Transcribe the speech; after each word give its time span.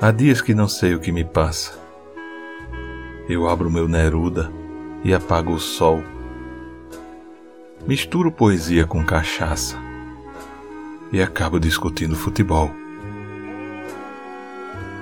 Há 0.00 0.10
dias 0.10 0.40
que 0.40 0.54
não 0.54 0.68
sei 0.68 0.94
o 0.94 1.00
que 1.00 1.10
me 1.10 1.24
passa. 1.24 1.78
Eu 3.28 3.48
abro 3.48 3.70
meu 3.70 3.88
Neruda 3.88 4.52
e 5.02 5.14
apago 5.14 5.52
o 5.52 5.58
sol. 5.58 6.02
Misturo 7.86 8.30
poesia 8.30 8.86
com 8.86 9.04
cachaça 9.04 9.76
e 11.10 11.22
acabo 11.22 11.58
discutindo 11.58 12.14
futebol. 12.14 12.70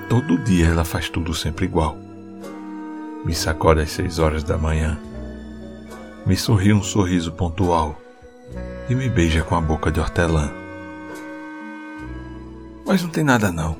Todo 0.09 0.37
dia 0.37 0.67
ela 0.67 0.85
faz 0.85 1.09
tudo 1.09 1.33
sempre 1.33 1.65
igual. 1.65 1.97
Me 3.25 3.33
sacode 3.33 3.81
às 3.81 3.91
seis 3.91 4.17
horas 4.17 4.43
da 4.43 4.57
manhã. 4.57 4.97
Me 6.25 6.35
sorri 6.35 6.71
um 6.71 6.81
sorriso 6.81 7.31
pontual 7.31 7.99
e 8.89 8.95
me 8.95 9.09
beija 9.09 9.43
com 9.43 9.55
a 9.55 9.61
boca 9.61 9.91
de 9.91 9.99
hortelã. 9.99 10.64
Mas 12.85 13.01
não 13.01 13.09
tem 13.09 13.23
nada 13.23 13.51
não. 13.51 13.75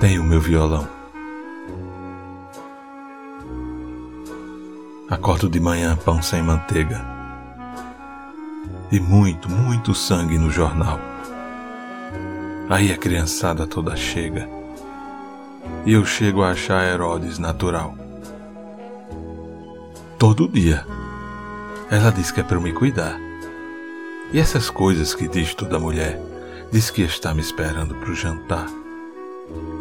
Tenho 0.00 0.22
meu 0.22 0.40
violão. 0.40 0.86
Acordo 5.08 5.48
de 5.48 5.60
manhã 5.60 5.96
pão 5.96 6.20
sem 6.22 6.42
manteiga. 6.42 7.00
E 8.90 9.00
muito, 9.00 9.50
muito 9.50 9.94
sangue 9.94 10.36
no 10.36 10.50
jornal. 10.50 10.98
Aí 12.68 12.92
a 12.92 12.96
criançada 12.96 13.66
toda 13.66 13.96
chega. 13.96 14.48
E 15.86 15.92
eu 15.92 16.04
chego 16.04 16.42
a 16.42 16.50
achar 16.50 16.84
Herodes 16.84 17.38
natural. 17.38 17.94
Todo 20.18 20.48
dia. 20.48 20.86
Ela 21.90 22.10
diz 22.10 22.30
que 22.30 22.40
é 22.40 22.42
para 22.42 22.56
eu 22.56 22.60
me 22.60 22.72
cuidar. 22.72 23.18
E 24.32 24.38
essas 24.38 24.70
coisas 24.70 25.14
que 25.14 25.28
diz 25.28 25.54
toda 25.54 25.78
mulher, 25.78 26.18
diz 26.72 26.90
que 26.90 27.02
está 27.02 27.34
me 27.34 27.42
esperando 27.42 27.94
para 27.94 28.10
o 28.10 28.14
jantar. 28.14 28.66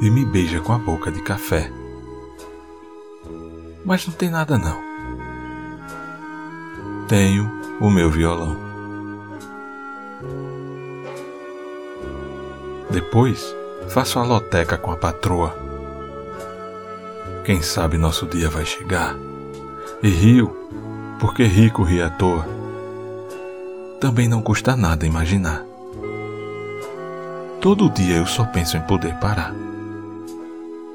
E 0.02 0.12
me 0.12 0.26
beija 0.26 0.60
com 0.60 0.74
a 0.74 0.78
boca 0.78 1.10
de 1.10 1.22
café. 1.22 1.72
Mas 3.86 4.06
não 4.06 4.14
tem 4.14 4.30
nada 4.30 4.58
não. 4.58 4.78
Tenho 7.08 7.50
o 7.80 7.90
meu 7.90 8.12
violão. 8.12 8.58
Depois, 12.90 13.56
faço 13.88 14.20
a 14.20 14.24
loteca 14.24 14.78
com 14.78 14.92
a 14.92 14.98
patroa. 14.98 15.56
Quem 17.46 17.62
sabe 17.62 17.98
nosso 17.98 18.26
dia 18.28 18.50
vai 18.50 18.66
chegar. 18.66 19.16
E 20.04 20.10
rio, 20.10 20.56
porque 21.20 21.44
rico 21.44 21.84
ri 21.84 22.02
à 22.02 22.10
toa. 22.10 22.46
Também 24.02 24.28
não 24.28 24.42
custa 24.42 24.76
nada 24.76 25.06
imaginar. 25.06 25.71
Todo 27.62 27.90
dia 27.90 28.18
eu 28.18 28.26
só 28.26 28.44
penso 28.46 28.76
em 28.76 28.82
poder 28.82 29.14
parar. 29.16 29.54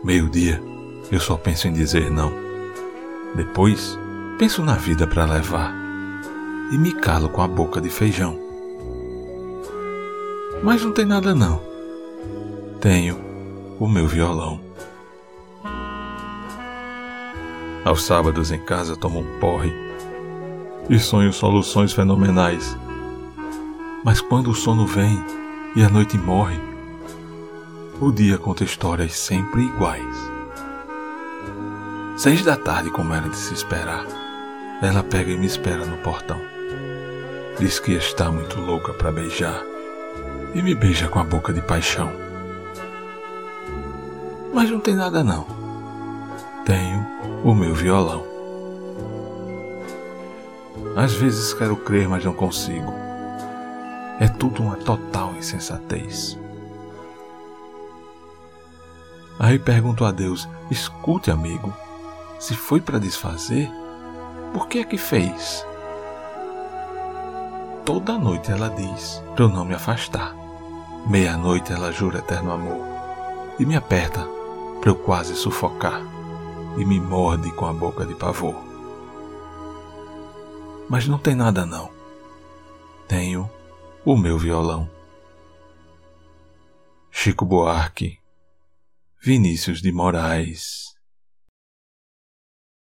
Meio-dia, 0.05 0.63
eu 1.11 1.21
só 1.21 1.37
penso 1.37 1.69
em 1.69 1.73
dizer 1.73 2.11
não. 2.11 2.33
Depois, 3.35 3.99
penso 4.39 4.63
na 4.63 4.75
vida 4.75 5.07
para 5.07 5.25
levar. 5.25 5.73
E 6.73 6.77
me 6.77 6.93
calo 6.93 7.29
com 7.29 7.41
a 7.41 7.49
boca 7.49 7.81
de 7.81 7.89
feijão. 7.89 8.39
Mas 10.63 10.83
não 10.83 10.93
tem 10.93 11.07
nada 11.07 11.35
não 11.35 11.77
tenho 12.87 13.19
o 13.81 13.89
meu 13.89 14.07
violão. 14.07 14.61
Aos 17.85 18.05
sábados 18.05 18.53
em 18.53 18.61
casa 18.61 18.97
tomo 18.97 19.19
um 19.19 19.41
porre 19.41 19.73
e 20.89 20.97
sonho 20.99 21.33
soluções 21.33 21.93
fenomenais. 21.93 22.77
Mas 24.05 24.21
quando 24.21 24.51
o 24.51 24.55
sono 24.55 24.87
vem 24.87 25.21
e 25.77 25.85
a 25.85 25.91
noite 25.91 26.17
morre, 26.17 26.59
o 28.01 28.11
dia 28.11 28.39
conta 28.39 28.65
histórias 28.65 29.13
sempre 29.13 29.61
iguais. 29.61 30.17
Seis 32.17 32.43
da 32.43 32.57
tarde, 32.57 32.91
como 32.91 33.13
era 33.13 33.29
de 33.29 33.37
se 33.37 33.53
esperar, 33.53 34.07
ela 34.81 35.03
pega 35.03 35.31
e 35.31 35.37
me 35.37 35.45
espera 35.45 35.85
no 35.85 35.99
portão. 35.99 36.41
Diz 37.59 37.79
que 37.79 37.93
está 37.93 38.33
muito 38.33 38.59
louca 38.59 38.95
para 38.95 39.13
beijar 39.13 39.63
e 40.55 40.63
me 40.63 40.75
beija 40.75 41.09
com 41.09 41.19
a 41.19 41.25
boca 41.25 41.53
de 41.53 41.61
paixão. 41.61 42.11
Mas 44.55 44.71
não 44.71 44.81
tem 44.81 44.95
nada 44.95 45.23
não. 45.23 45.47
Tenho 46.65 47.07
o 47.45 47.55
meu 47.55 47.75
violão. 47.75 48.25
Às 50.97 51.13
vezes 51.13 51.53
quero 51.53 51.77
crer, 51.77 52.09
mas 52.09 52.25
não 52.25 52.33
consigo. 52.33 53.06
É 54.19 54.29
tudo 54.29 54.63
uma 54.63 54.77
total 54.77 55.35
insensatez. 55.35 56.39
Aí 59.39 59.59
pergunto 59.59 60.05
a 60.05 60.11
Deus: 60.11 60.49
escute, 60.71 61.31
amigo, 61.31 61.73
se 62.39 62.55
foi 62.55 62.81
para 62.81 62.99
desfazer, 62.99 63.71
por 64.53 64.69
que 64.69 64.79
é 64.79 64.85
que 64.85 64.97
fez? 64.97 65.67
Toda 67.85 68.19
noite 68.19 68.51
ela 68.51 68.69
diz 68.71 69.23
para 69.35 69.45
eu 69.45 69.49
não 69.49 69.65
me 69.65 69.75
afastar. 69.75 70.35
Meia-noite 71.07 71.73
ela 71.73 71.93
jura 71.93 72.19
eterno 72.19 72.51
amor 72.51 72.85
e 73.59 73.65
me 73.65 73.77
aperta 73.77 74.27
para 74.81 74.91
eu 74.91 74.97
quase 74.97 75.37
sufocar 75.37 76.03
e 76.77 76.85
me 76.85 76.99
morde 76.99 77.51
com 77.53 77.67
a 77.67 77.73
boca 77.73 78.05
de 78.05 78.15
pavor. 78.15 78.57
Mas 80.89 81.07
não 81.07 81.19
tem 81.19 81.35
nada 81.35 81.65
não. 81.65 81.91
Tenho 83.07 83.49
o 84.07 84.17
meu 84.17 84.39
violão. 84.39 84.89
Chico 87.11 87.45
Buarque, 87.45 88.21
Vinícius 89.21 89.83
de 89.83 89.91
Moraes 89.91 90.96